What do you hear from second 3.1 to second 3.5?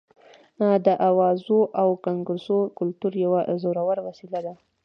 یوه